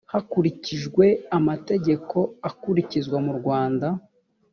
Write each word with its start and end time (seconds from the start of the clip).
hakurikijwe 0.13 1.05
amategeko 1.37 2.17
akurikizwa 2.49 3.17
mu 3.25 3.33
rwanda 3.39 3.87